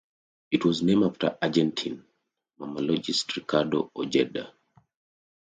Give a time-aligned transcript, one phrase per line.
[0.49, 2.03] It was named after Argentine
[2.59, 4.51] mammalogist Ricardo Ojeda.